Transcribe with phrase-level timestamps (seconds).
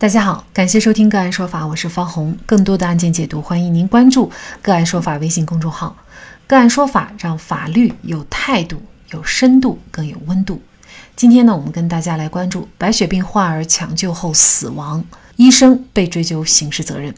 [0.00, 2.34] 大家好，感谢收听个案说法，我是方红。
[2.46, 5.94] 更多的案件解读，欢迎您关注个案说法微信公众号。
[6.46, 10.62] 个案说法让法律有态度、有深度、更有温度。
[11.14, 15.04] 今天呢，我们跟大家来关注白血病患儿抢救后死亡，
[15.36, 17.14] 医生被追究刑事责任。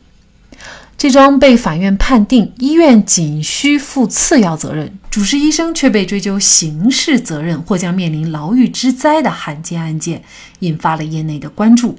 [0.99, 10.25] 这桩被法院判定医院仅需负次要责任，主治医生却被追究刑事责任或将面临牢狱之灾的罕见案件，
[10.59, 11.97] 引发了业内的关注。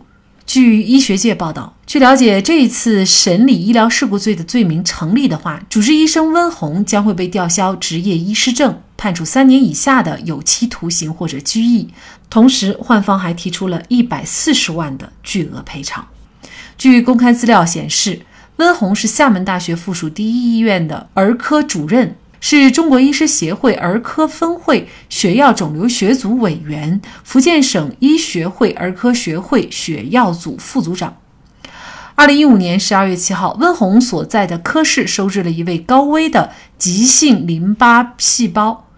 [0.54, 11.88] 据医学界报道，据了解，这一次审理医疗事故罪的罪名成立的话，主治医生温红将会被吊销执业医师证，判处三年以下的有期徒刑或者拘役。
[12.30, 16.08] 同时，患方还提出了一百四十万的巨额赔偿。
[16.77, 18.22] 据公开资料显示。
[18.58, 22.16] 温红是厦门大学附属第一医院的儿科主任，
[22.46, 31.16] 是中国医师协会儿科分会血药肿瘤学组委员，福建省医学会儿科学会血药组副组长。
[32.16, 38.90] 二零一五年十二月七号，温红所在的科室收治了一位高危的急性淋巴细胞。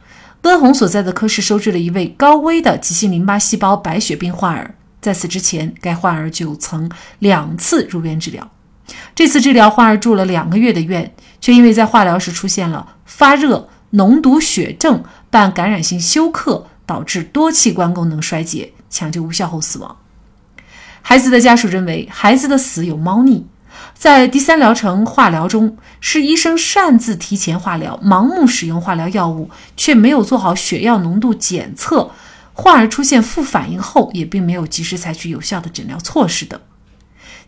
[0.42, 8.50] 温红所在的科室收治了一位高危的急性淋巴细胞白血病患儿，在此之前，该患儿就曾两次入院治疗。
[9.14, 19.98] 这次治疗，患儿住了两个月的院，却因为在化疗时出现了发热、脓毒血症伴感染性休克，导致多器官功能衰竭，抢救无效后死亡。
[21.02, 23.46] 孩子的家属认为，孩子的死有猫腻。
[23.94, 32.12] 在第三疗程化疗中，是医生擅自提前化疗，盲目使用化疗药物，却没有做好血药浓度检测，
[32.54, 36.60] 患儿出现副反应后，也并没有及时采取有效的诊疗措施等。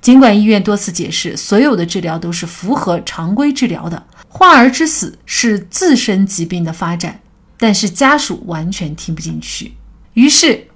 [0.08, 7.20] 尽管医院多次解释，所有的治疗都是符合常规治疗的，患儿之死是自身疾病的发展，
[7.58, 9.74] 但是家属完全听不进去，
[10.14, 10.68] 于是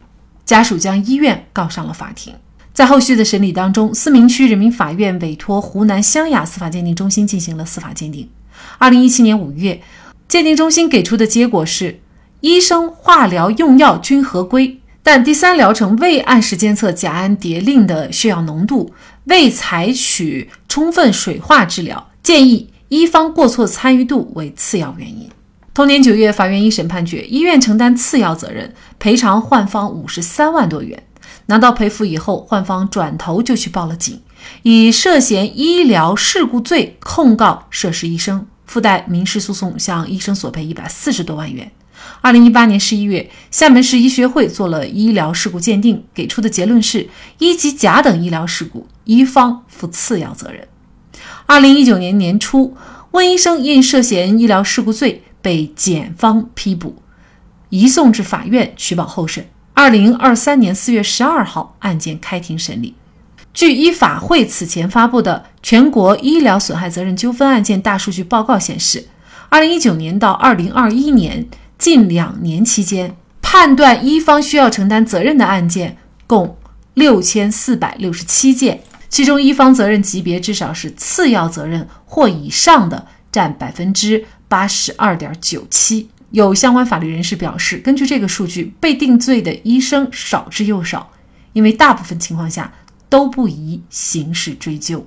[0.44, 2.34] 家属将医院告上了法庭。
[2.74, 8.28] 在后续的审理当中，思明区人民法院委托湖南湘雅司法鉴定中心进行了司法鉴定。
[8.80, 9.82] 二零一七年五月，
[10.28, 12.02] 鉴定中心给出的结果是，
[12.42, 14.80] 医生化疗用药均合规。
[15.04, 18.94] 但第三疗程未按时监测甲胺蝶呤的血药浓度，
[19.26, 25.30] 未采取充分水化治疗，建议医方过错参与度为次要原因。
[25.74, 31.02] 同年九月，法院一审判决医院承担次要责任，赔偿患方五十三万多元。
[31.46, 34.22] 拿到赔付以后，患方转头就去报了警，
[34.64, 41.72] 以涉嫌医疗事故罪控告涉事医生，附带民事诉讼向医生索赔一百四十多万元。
[42.22, 50.68] 二零一八年十一月，厦门市医学会做了医疗事故鉴定，给出的结论是一级甲等医疗事故，医方负次要责任。
[51.48, 52.78] 二零一九年年初，
[53.12, 57.02] 温医生因涉嫌医疗事故罪被检方批捕，
[57.70, 59.48] 移送至法院取保候审。
[59.74, 62.94] 二零二三年四月十二号，案件开庭审理。
[63.52, 69.08] 据医法会此前发布的《全国医疗损害责任纠纷案件大数据报告》显示，
[69.50, 71.50] 二零一九年到二零二一年。
[71.82, 75.98] 近两年期间，判断一方需要承担责任的案件
[76.28, 76.56] 共
[76.94, 86.08] 六千四百六十七件，其中一方责任级别至少是次要责任或以上的占百分之八十二点九七。
[86.30, 91.12] 有相关法律人士表示，根据这个数据，被定罪的医生少之又少，
[91.54, 92.72] 因为大部分情况下
[93.10, 95.04] 都不宜刑事追究。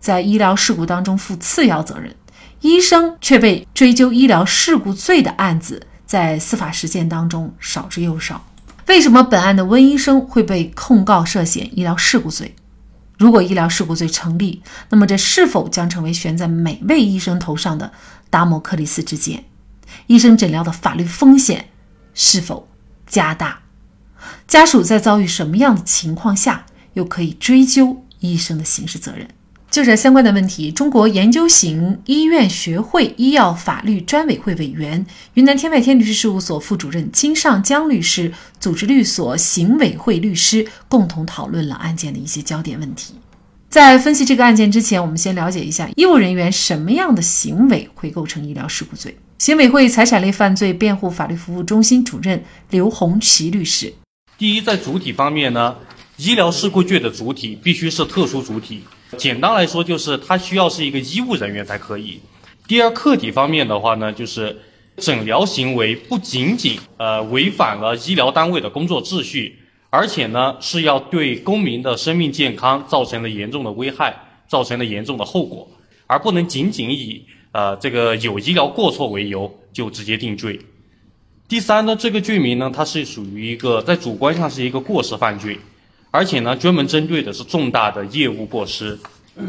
[0.00, 2.16] 在医疗事故当中负次要责任，
[2.62, 5.82] 医生却被追究医疗事故罪的案子。
[6.08, 8.44] 在司法实践当中少之又少。
[8.86, 12.56] 为什么本案的温医生会被控告涉嫌医疗事故罪？
[13.18, 17.92] 如果医疗事故罪成立，那么这是否将成为悬在每位医生头上的
[18.30, 19.44] 达摩克里斯之剑？
[20.06, 21.68] 医生诊疗的法律风险
[22.14, 22.66] 是否
[23.06, 23.60] 加大？
[24.46, 26.64] 家属在遭遇什么样的情况下
[26.94, 29.28] 又可以追究医生的刑事责任？
[29.70, 43.14] 就这相关的问题，中国研究型医院学会医药法律专委会委员、云南天外天律师事务所副主任金尚江律师组织律所行委会律师共同讨论了案件的一些焦点问题。
[43.68, 49.14] 在分析这个案件之前，我们先了解一下医务人员什么样的行为会构成医疗事故罪。
[49.36, 53.92] 行委会财产类犯罪辩护法律服务中心主任刘红旗律师：
[54.38, 55.76] 第一，在主体方面呢，
[56.16, 58.82] 医疗事故罪的主体必须是特殊主体。
[59.16, 62.20] 简单来说，就是他需要是一个医务人员才可以。
[62.66, 64.54] 第二，客体方面的话呢，就是
[64.98, 69.58] 诊疗行为不仅仅呃违反了医疗单位的工作秩序，
[69.88, 74.14] 而且呢是要对公民的生命健康造成了严重的危害，
[74.46, 75.66] 造成了严重的后果，
[76.06, 80.60] 而不能仅仅以呃这个有医疗过错为由就直接定罪。
[81.48, 85.58] 第三呢，这个罪名呢，它是属于一个在主观上是一个过失犯罪。
[86.10, 88.98] 而且呢，专门针对的是重大的业务过失。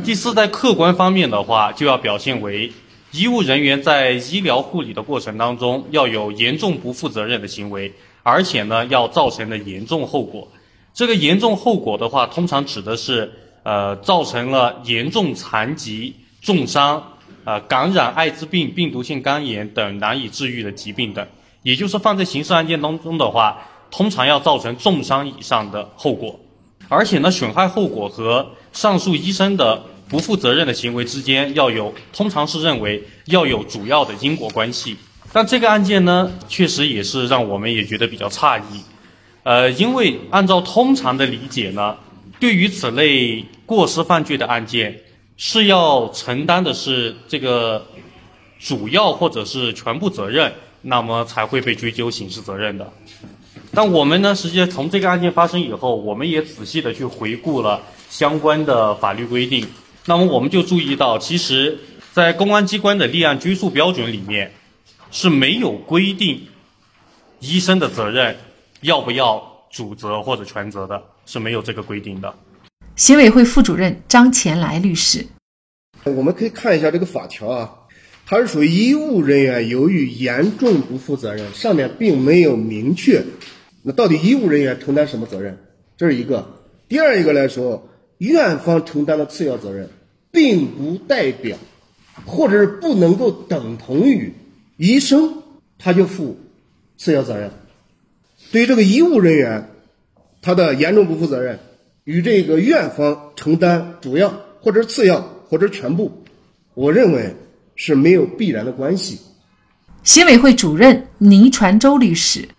[0.04, 2.72] 第四，在客观方面的话，就要表现为
[3.12, 7.92] 医务人员在医疗护理的过程当中要有严重不负责任的行为，
[8.22, 10.48] 而且呢，要造成的严重后果。
[10.94, 13.32] 这个严重后果的话，通常指的是
[13.64, 17.02] 呃，造成了严重残疾、重伤、
[17.46, 21.26] 呃，感染艾滋病、病毒性肝炎等难以治愈的疾病等。
[21.64, 23.58] 也就是放在刑事案件当中的话，
[23.90, 26.40] 通常要造成重伤以上的后果。
[26.90, 34.98] 而且呢，损害后果和上述医生的不负责任的行为之间要有，通常是认为要有主要的因果关系。
[35.32, 38.82] 但这个案件呢，确实也是让我们也觉得比较诧异。
[39.44, 41.96] 呃，因为按照通常的理解呢，
[42.40, 45.00] 对于此类过失犯罪的案件，
[45.38, 47.86] 是要承担的是这个
[48.60, 50.52] 主要或者是全部责任，
[50.82, 52.92] 那么才会被追究刑事责任的。
[53.82, 59.66] 但我们呢，实际上从这个案件发生以后，我们也仔细的去回顾了相关的法律规定。
[60.06, 61.80] 那么我们就注意到，其实，
[62.12, 64.52] 在公安机关的立案追诉标准里面，
[65.12, 66.46] 是没有规定
[67.40, 68.36] 医生的责任
[68.82, 69.42] 要不要
[69.72, 72.36] 主责或者全责的，是没有这个规定的。
[72.98, 75.26] 刑委会副主任张前来律师，
[76.04, 77.72] 我们可以看一下这个法条啊。
[78.26, 83.24] 它是属于医务人员由于严重不负责任，上面并没有明确，
[83.82, 85.58] 那到底医务人员承担什么责任？
[85.98, 86.48] 这是一个。
[86.88, 89.90] 第二一个来说，院方承担的次要责任，
[90.32, 91.58] 并不代表，
[92.26, 94.34] 或者是不能够等同于
[94.78, 95.44] 医生
[95.78, 96.38] 他就负
[96.98, 97.52] 次要责任。
[98.52, 99.70] 对于这个医务人员，
[100.42, 101.60] 他的严重不负责任
[102.04, 106.24] 与这个院方承担主要或者次要或者全部，
[106.74, 107.36] 我认为。
[107.82, 109.18] 是没有必然的关系。
[110.04, 112.50] 刑委会主任倪传洲律师，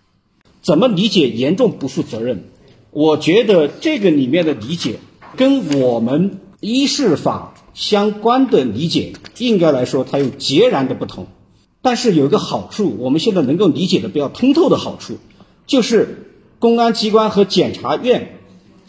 [0.63, 2.45] 怎么理解严重不负责任？
[2.91, 4.97] 我觉得这个里面的理解
[5.37, 11.27] 跟我们医事法相关的理解，应该来说它有截然的不同。
[11.83, 15.19] 但是有一个好处，我们现在能够理解的比较通透的好处，
[15.67, 16.27] 就是
[16.59, 18.41] 公安机关和检察院，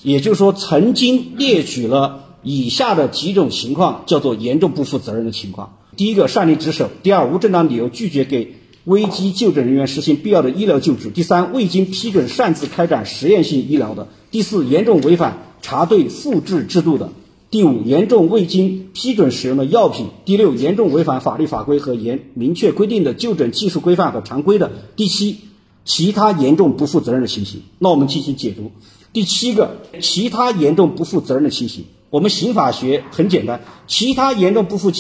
[0.03, 5.77] 也就是说曾经列举了以下的几种情况，叫做严重不负责任的情况。
[5.95, 8.55] 第一个，擅离职守；第二，无正当理由拒绝给
[8.91, 17.07] 危机就诊人员实行必要的医疗救治；第三，未经批准擅自开展实验性医疗的；第四，严重违反查对复制制度的；
[17.49, 24.67] 第五，严重未经批准使用的药品；第六，严重违反法律法规和严明确规定的就诊技术规范和常规的；
[24.97, 25.37] 第七，
[25.85, 27.61] 其他严重不负责任的情形。
[27.79, 28.71] 那我们进行解读。
[29.13, 34.91] 第七个，其他严重不负责任的情形，我们刑法学很简单，其他严重不负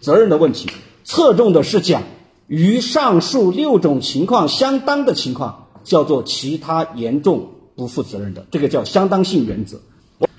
[0.00, 0.68] 责任的问题，
[1.04, 2.02] 侧重的是讲
[2.46, 9.80] 与上述六种情况相当的情况，叫做其他严重不负责任的，这个叫相当性原则。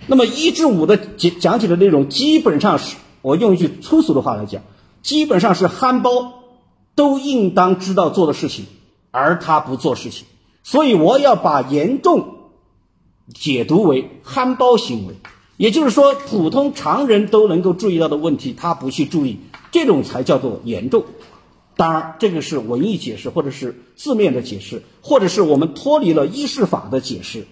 [0.07, 4.63] 那么一至五的讲讲解的内容，基本上是我用一句粗俗的话来讲，
[5.01, 6.33] 基本上是憨包
[6.95, 8.65] 都应当知道做的事情，
[9.11, 10.25] 而他不做事情，
[10.63, 12.35] 所以我要把严重
[13.33, 15.15] 解读为憨包行为。
[15.57, 19.39] 也就是说，普通常人都能够注意到的问题，他不去注意，
[19.71, 21.03] 这种才叫做严重。
[21.77, 27.47] 当然，这个是文艺解释，或者是字面的解释，或者是我们脱离了医事法的解释。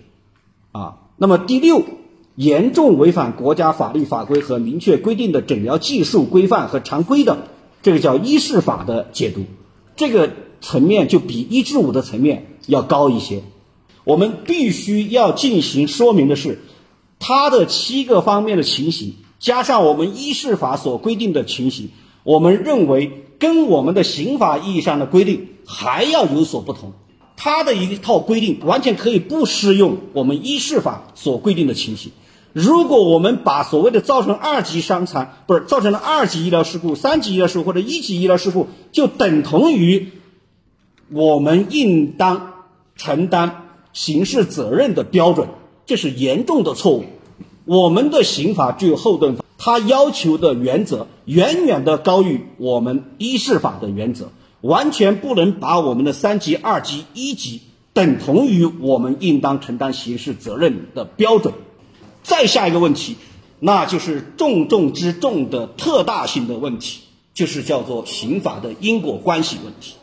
[0.74, 1.83] 啊，那么第六，
[2.36, 7.47] 严重违反国家法律法规和明确规定的诊疗技术规范和常规的，
[7.81, 9.45] 这个叫医事法的解读，
[9.95, 13.44] 这个层面就比一至五的层面要高一些。
[14.04, 16.59] 我们必须要进行说明的是。
[17.18, 21.90] 它的七个方面的情形，加上我们医事法所规定的情形，
[22.25, 26.91] 我们认为跟我们的刑法意义上的规定还要有所不同。
[27.37, 32.11] 它的一套规定完全可以不适用我们一事法所规定的情形。
[32.51, 40.11] 如果我们把所谓的造成二级伤残，不是造成了二级医疗事故、三级医疗事故或者一级医疗事故，就等同于
[41.11, 42.53] 我们应当
[42.95, 45.49] 承担刑事责任的标准。
[45.85, 47.05] 这是严重的错误。
[47.65, 54.30] 我们的刑法具有后盾法，它要求的原则远远的高于我们医事法的原则，
[54.62, 61.56] 完全不能把我们的三级、二级、一级等同于我们应当承担刑事责任的标准。
[62.22, 63.16] 再下一个问题，
[63.60, 67.00] 那就是重中之重的特大性的问题，
[67.34, 69.95] 就是叫做刑法的因果关系问题。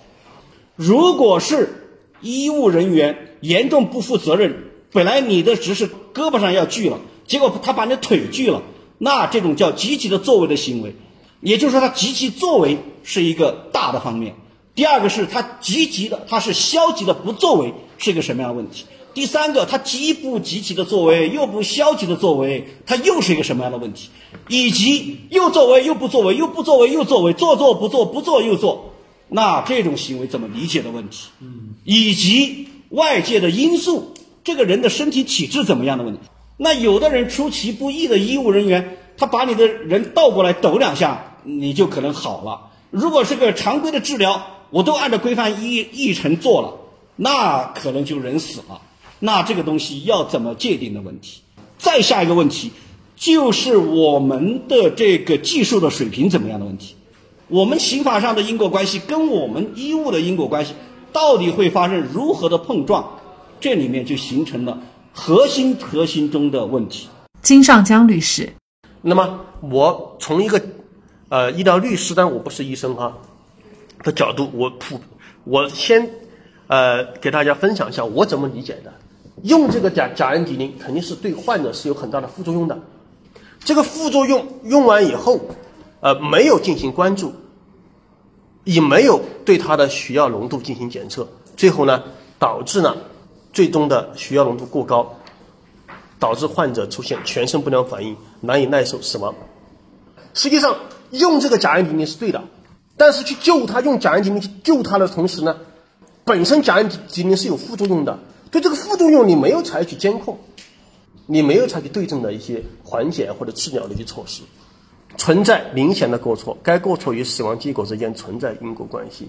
[0.75, 1.87] 如果是
[2.21, 4.57] 医务人员严重不负责任，
[4.91, 8.61] 本来你的只是胳膊上要锯了，结果他把你腿锯了，
[9.05, 10.95] 那这种叫积极的作为的行为，
[11.41, 14.37] 也就是说他积极作为是一个大的方面。
[14.77, 18.85] 第二个是他积极的，他是消极的不作为是一个什么样的问题？
[19.13, 24.09] 第三个，他既不积极的作为，又不消极的作为，他又是一个什么样的问题？
[24.49, 28.93] 以及又作为又不作为，又不作为又作为，做做不做，不做又做，
[29.29, 31.27] 那这种行为怎么理解的问题？
[31.41, 36.21] 嗯，以及外界的因素，这个人的身体体质怎么样的问题？
[36.63, 42.71] 那有的人出其不意的医务人员，他把你的人倒过来抖两下，你就可能好了。
[42.91, 46.75] 如果是个常规的治疗，我都按照规范议议程做了，
[47.17, 48.81] 那可能就人死了。
[49.19, 51.41] 那这个东西要怎么界定的问题？
[51.79, 52.71] 再下一个问题，
[53.17, 56.95] 就是我们的这个技术的水平怎么样的问题？
[57.49, 60.75] 我们刑法上的因果关系跟我们医务的因果关系，
[61.13, 63.19] 到底会发生如何的碰撞？
[63.61, 64.79] 这里面就形成了
[65.13, 67.09] 核心核心中的问题。
[67.43, 68.53] 金尚江律师，
[69.01, 70.61] 那么我从一个
[71.29, 73.13] 呃医疗律师，但我不是医生哈
[74.03, 75.01] 的角度，我普
[75.45, 76.09] 我先
[76.69, 78.93] 呃给大家分享一下我怎么理解的。
[79.43, 82.79] 用这个甲甲氨迪林肯定是对患者是有很大的副作用的，
[83.65, 85.41] 这个副作用用完以后，
[86.01, 87.33] 呃，没有进行关注，
[88.65, 91.27] 也没有对他的血药浓度进行检测，
[91.57, 92.03] 最后呢，
[92.39, 92.95] 导致呢，
[93.53, 95.17] 最终的血药浓度过高，
[96.19, 99.35] 导致患者出现全身不良反应，难以耐受死亡。
[100.35, 100.77] 实际上
[101.11, 102.43] 用这个甲氨迪林是对的，
[102.97, 105.57] 但是去救他用甲氨迪林去救他的同时呢，
[106.25, 108.19] 本身甲氨迪林是有副作用的。
[108.51, 110.39] 对这个副作用，你没有采取监控，
[111.27, 114.43] 你没有采取对症的一些缓解或者治疗的一些措施，
[115.17, 119.29] 存在明显的过错，该过错与死亡结果之间存在因果关系。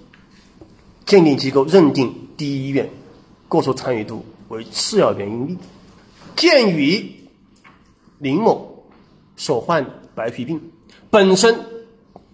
[1.06, 2.90] 鉴定机构认定第一医院
[3.54, 5.58] 过错参与度为次要原因力。
[6.36, 7.30] 鉴于
[8.18, 8.84] 林某
[9.38, 10.60] 所患白皮病
[11.12, 11.64] 本身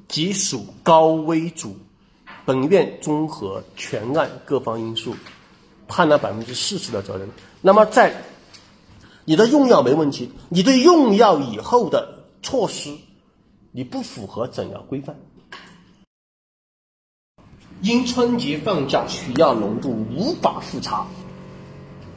[0.07, 1.75] 即属高危组，
[2.45, 5.13] 本院综合全案各方因素。
[5.91, 7.27] 判了百分之四十的责任。
[7.61, 8.15] 那么，在
[9.25, 12.95] 你的用药没问题，你对用药以后的措施，
[13.71, 15.19] 你不符合诊疗规范。
[17.81, 21.05] 因春节放假取药浓度无法复查，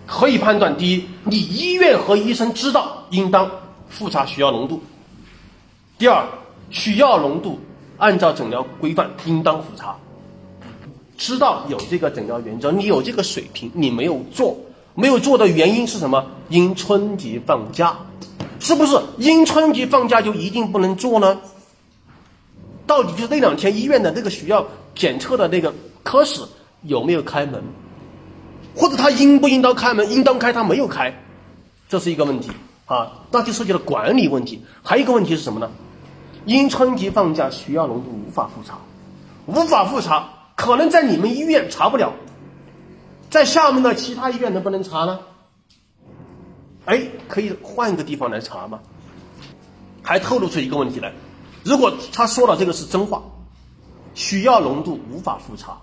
[0.07, 3.51] 可以判断：第一，你医院和医生知道应当
[3.89, 4.81] 复查取药浓度；
[5.99, 6.27] 第二，
[6.71, 7.61] 取药浓度
[7.97, 9.97] 按照诊疗规范应当复查。
[11.17, 14.57] 知道有这个诊疗原则，你有这个水平，你没有做，
[14.97, 16.27] 没有做的原因是什么？
[16.49, 17.97] 因春节放假，
[18.59, 19.01] 是不是？
[19.19, 21.39] 因春节放假就一定不能做呢？
[22.85, 25.73] 到底就是那两天医院的那个需要检测的那个
[26.03, 26.43] 科室
[26.83, 27.63] 有没有开门？
[28.75, 30.11] 或者他应不应当开门？
[30.11, 31.13] 应当开，他没有开，
[31.89, 32.51] 这是一个问题
[32.87, 34.65] 啊，那就涉及了管理问题。
[34.83, 35.71] 还有一个问题是什么呢？
[36.47, 38.79] 因春节放假需要浓度无法复查，
[39.47, 40.29] 无法复查。
[40.57, 42.13] 可能在你们医院查不了，
[43.31, 45.19] 在厦门的其他医院能不能查呢？
[46.85, 48.81] 哎，可以换一个地方来查吗？
[50.03, 51.13] 还透露出一个问题来：
[51.63, 53.23] 如果他说了这个是真话，
[54.15, 55.79] 需要浓度无法复查，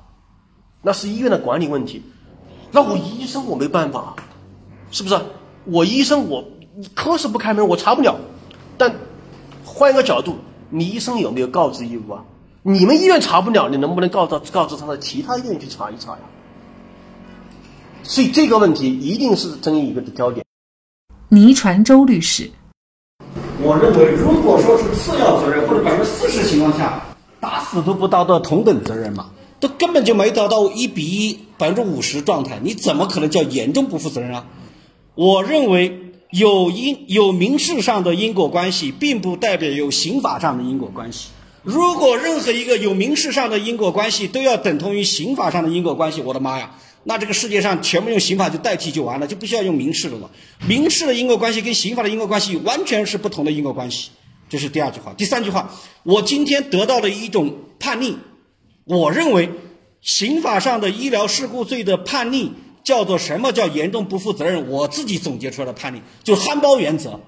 [0.81, 2.03] 那是医院的管理问题。
[2.71, 4.15] 那我医生我没办法，
[4.91, 5.19] 是不是？
[5.65, 6.45] 我医生我
[6.93, 8.15] 科室不开门，我查不了。
[8.77, 8.95] 但
[9.65, 10.37] 换一个角度，
[10.69, 12.23] 你医生有没有告知义务啊？
[12.61, 16.19] 你们医院查不了，你能不能告到告知他的其他医院去查一查呀？
[18.03, 20.45] 所以这个问题一定是争议一个的焦点。
[21.27, 22.49] 倪传周律师，
[23.61, 27.01] 我认为，如果说是次要责任或者百分之四十情况下，
[27.39, 29.29] 打死都不达到同等责任嘛，
[29.59, 34.45] 都根本就没达到一比一百分之五十状态，你怎么可能叫严重不负责任啊？
[35.15, 35.99] 我认为
[36.31, 41.29] 有因有民事上的因果关系，并不代表有刑法上的因果关系。
[41.63, 46.71] 如果任何一个有民事上的因果关系都要等同于刑法上的因果关系，我的妈呀，
[47.03, 50.29] 那这个世界上全部用刑法就代替就完了，就不需要用民事的了。
[50.67, 54.09] 民事的因果关系跟刑法的因果关系完全是不同的因果关系。
[54.49, 55.71] 这是第二句话，第三句话，
[56.03, 58.17] 我今天得到了一种判例，
[58.85, 59.49] 我认为
[60.01, 62.51] 刑法上的医疗事故罪的判例
[62.83, 64.69] 叫做什么叫严重不负责任？
[64.69, 67.19] 我自己总结出来的判例就是憨包原则，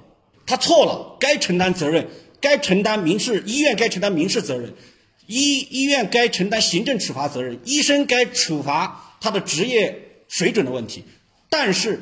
[0.45, 2.07] 他错了，该承担责任。
[2.43, 4.73] 该承担民事，医院该承担民事责任，
[5.27, 11.03] 医医院该承担行政处罚责任，医生该处罚他的职业水准的问题。
[11.51, 12.01] 但是，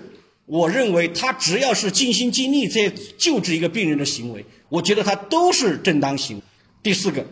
[0.50, 6.44] 我认为他只要是尽心尽力在救治一个病人的行为，我觉得他都是正当行为。
[6.82, 7.24] 第四个，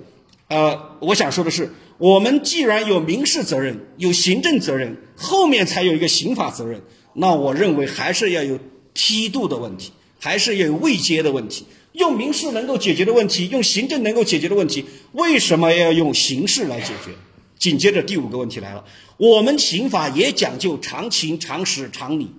[0.50, 6.80] 呃，我想说的是，我们既然有民事责任，有行政责任，后面才有一个刑法责任，
[7.14, 8.60] 那我认为还是要有
[8.94, 11.66] 梯度的问题，还是要有位阶的问题。
[11.94, 17.12] 用民事能够解决的问题，用行政能够解决的问题，为什么要用刑事来解决？
[17.58, 18.86] 紧接着第五个问题来了，
[19.18, 22.30] 我们刑法也讲究常情、常识、常理，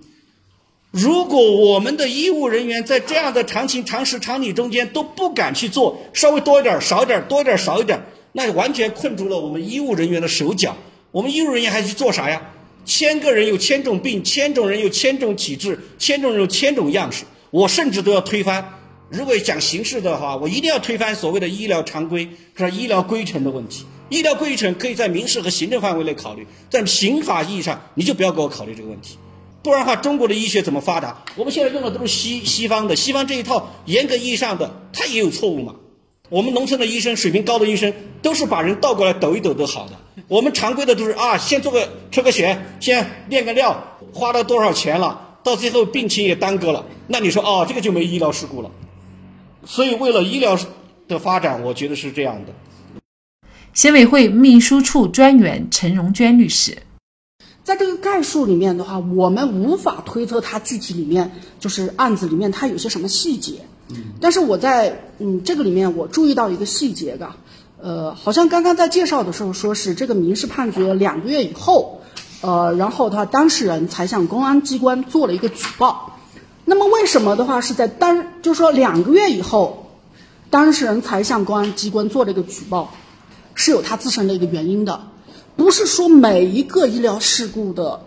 [0.91, 10.75] 如果我们的医务人员在这样的常情、常识、常理中间都不敢去做，稍微多一点、少一点、多一点、少一点，那完全困住了我们医务人员的手脚。
[11.11, 12.41] 我们医务人员还去做啥呀？
[12.85, 17.23] 千个人有千种病，千种人有千种体质，千种人有千种样式。
[17.51, 18.73] 我甚至都要推翻。
[19.09, 23.85] 如果讲形式的话，我一定要推翻所谓的医疗常规是医疗规程的问题。
[24.09, 29.19] 医疗规程可以在民事和行政范围内考虑，在刑法意义上你就不要给我考虑这个问题。
[29.61, 31.23] 不然的话，中国的医学怎么发达？
[31.35, 35.75] 我们现在用的都是西西方的，西方这一套严格意义上的它也有错误嘛。
[36.29, 39.93] 我们农村的医生水平高的医生都是把人倒过来抖一抖都好的。
[40.27, 46.85] 我们常规的都是啊，先做个抽个血，先验个尿，花了多少钱了，到最后病情也耽搁了。
[47.07, 48.69] 那你说哦，这个就没医疗事故了。
[49.65, 50.57] 所以为了医疗
[51.07, 52.53] 的发展，我觉得是这样的。
[53.73, 56.77] 协委会秘书处专员陈荣娟律师，
[57.69, 63.61] 在这个概述里面的话，我们无法推测它具体里面就是案子里面它有些什么细节。
[63.89, 67.29] 嗯，但是我在嗯这个里面我注意到一个细节的，
[67.79, 72.01] 呃，好像刚刚在介绍的时候说是这个民事判决两个月以后，
[72.41, 76.17] 呃，然后他当事人才向公安机关做了一个举报。
[76.65, 79.91] 那么为什么的话是在当就是说两个月以后，
[80.49, 82.91] 当事人才向公安机关做了一个举报？
[83.53, 85.01] 是有他自身的一个原因的，
[85.59, 88.05] 不是说每一个医疗事故的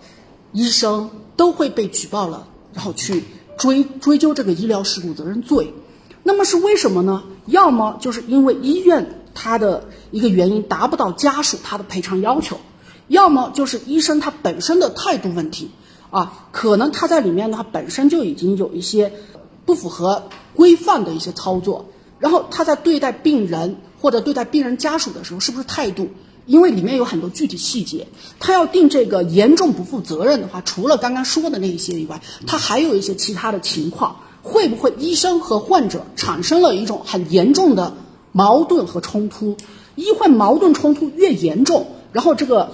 [0.52, 3.24] 医生都会被举报了，然后去
[3.58, 5.74] 追追究这个医疗事故责任罪。
[6.22, 7.24] 那么是为什么呢？
[7.44, 12.58] 要么就是因为医院他的一个原因达不到家属他的赔偿要求，
[13.08, 15.70] 要么就是医生他本身的态度问题
[16.10, 19.12] 啊，可能他在里面的话本身就已经有一些
[19.66, 21.84] 不符合规范的一些操作，
[22.18, 23.76] 然后他在对待病人。
[24.02, 26.08] 或者对待病人家属的时候，是不是态度？
[26.46, 28.08] 因为里面有很多具体细节，
[28.40, 37.94] 他要定这个严重不负责任的话，除了刚刚说的那一些以外，他还有一些其他的情况，会不会医生和患者产生了一种很严重的
[38.32, 39.56] 矛盾和冲突？
[39.94, 42.72] 医患矛盾冲突越严重，然后这个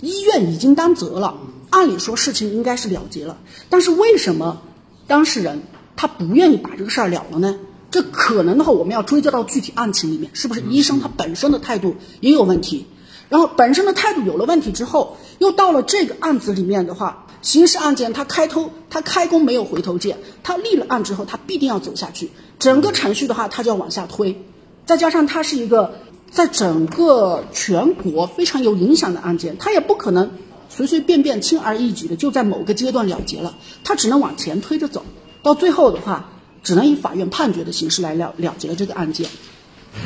[0.00, 1.38] 医院已经担责了，
[1.70, 3.38] 按理说事情应该是了结了，
[3.68, 4.62] 但是为什么
[5.06, 5.62] 当事人
[5.96, 7.56] 他不愿意把这个事儿了了呢？
[7.90, 12.86] 这可能的话，我们要追究到具体案情里面，是不是医生他本身的态度也有问题？
[13.28, 24.42] 然后本身的态度有了问题之后，又到了这个案子里面的话，刑事案件他开头他开弓没有回头箭，他立了案之后他必定要走下去，整个程序的话他就要往下推，
[24.84, 30.30] 再加上它是一个在整个全国非常有影响的案件，他也不可能
[30.68, 35.04] 随随便便轻而易举的就在某个阶段了结了，他只能往前推着走，
[35.42, 36.30] 到最后的话。
[36.62, 39.30] 只能以法院判决的形式来了了结了这个案件，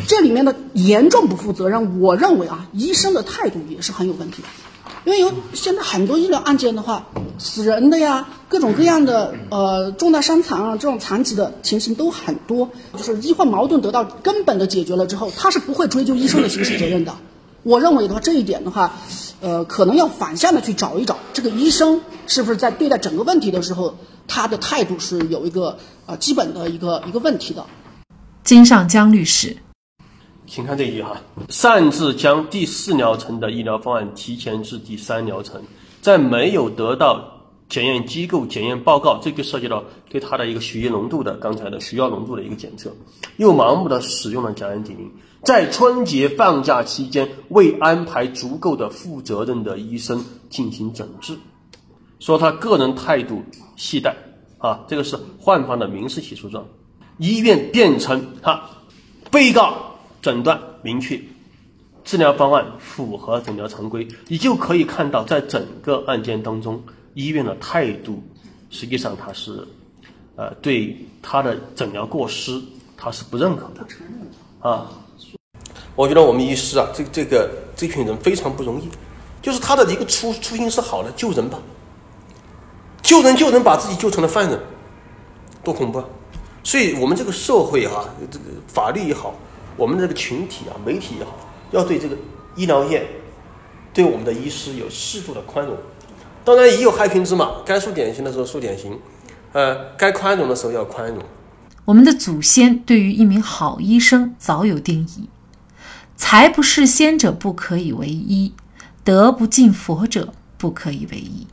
[0.07, 4.49] 这里面的严重不负责任，我认为啊，医生的态度也是很有问题的，
[5.05, 7.07] 因为有现在很多医疗案件的话，
[7.39, 17.15] 死人的呀，各种各样的呃重大伤残啊，这种残疾的情形都很多，就是医患矛盾得到根本的解决了之后，他是不会追究医生的刑事责任的。
[17.63, 18.95] 我认为的话，这一点的话，
[19.41, 23.97] 呃，可能要反向的去找一找，这个医生是不是在对待整个问题的时候。
[24.33, 25.77] 他的态度是有一个
[26.07, 27.67] 呃基本的一个一个问题的。
[28.45, 29.57] 金尚江律师，
[30.51, 31.17] 请看这一句哈，
[31.49, 35.63] 擅自将第四疗程的医疗方案提前至第三疗程，
[36.03, 37.25] 在没有得到
[37.69, 42.93] 检验机构检验报告，这个涉及到对他的一个血液浓度的刚才的血药浓度的一个检测，
[43.37, 45.09] 又盲目的使用了甲氨丙啉，
[45.45, 51.39] 在春节放假期间未安排足够的负责任的医生进行诊治。
[52.19, 53.41] 说他个人态度
[53.77, 54.13] 懈怠，
[54.59, 56.67] 啊，这个是患方的民事起诉状，
[57.19, 58.69] 医院辩称哈，
[59.31, 59.90] 被告
[60.23, 61.21] 诊断明确，
[62.05, 66.83] 治疗方案符合诊疗常规，你就可以看到，在整个案件当中，
[67.15, 68.23] 医院的态度
[68.71, 69.67] 实际上他是，
[70.37, 72.61] 呃，对他的诊疗过失
[72.97, 73.87] 他是不认可的，
[74.61, 74.91] 啊，
[75.97, 78.89] 我觉得我们医师啊，这这个这群人非常不容易，
[79.41, 81.59] 就是他的一个初初心是好的，救人吧。
[83.03, 84.61] 救人救人，把自己救成了犯人，
[85.65, 86.05] 多恐怖啊！
[86.63, 89.35] 所以，我们这个社会哈，这个法律也好，
[89.81, 91.39] 我们这个群体啊，媒体也好，
[91.71, 92.15] 要对这个
[92.55, 93.03] 医疗业，
[93.95, 95.75] 对我们的医师有适度的宽容。
[96.45, 98.99] 当然，也有害群之马，该树典型的时候树典型，
[99.53, 101.19] 呃，该宽容的时候要宽容。
[101.87, 105.31] 我们的祖先对于一名好医生早有定义：
[106.15, 108.53] 财不是先者不可以为医，
[109.03, 111.47] 德不尽佛者不可以为医。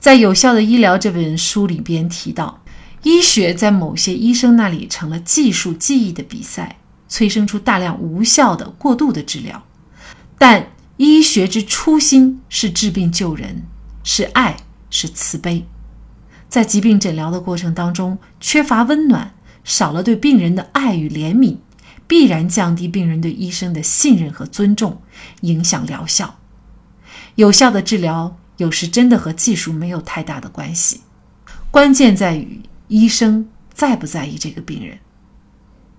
[0.00, 2.62] 在《有效的医疗》这本书里边提到，
[3.02, 9.64] 医学在某些医生那里成了技术技艺的比赛，催生出大量无效的过度的治疗。
[10.38, 13.64] 但医学之初心是治病救人，
[14.02, 14.56] 是爱，
[14.90, 15.66] 是慈悲。
[16.48, 21.56] 在疾病诊疗的过程当中，缺乏温暖，少了对病人的爱与怜悯，
[22.06, 25.02] 必然降低病人对医生的信任和尊重，
[25.40, 26.38] 影响疗效。
[27.34, 31.00] 有效的治疗有时真的和技术没有太大的关系，
[31.70, 34.98] 关键在于医生在不在意这个病人。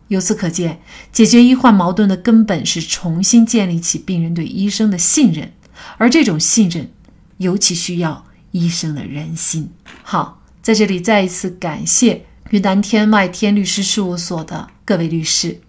[0.09, 0.79] 由此可见，
[1.11, 5.51] 解决医患矛盾的根本是重新建立起病人对医生的信任，
[5.97, 6.89] 而这种信任
[7.37, 9.69] 尤其需要医生的人心。
[10.03, 15.59] 好，在这里再一次感谢云南天外天律师事务所的各位律师。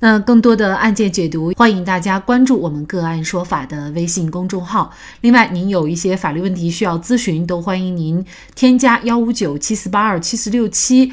[0.00, 4.92] 那更多的案件解读，欢迎大家关注我们“个案说法”的微信公众号。
[5.22, 11.12] 另外，您有一些法律问题需要咨询，都欢迎您添加幺五九七四八二七四六七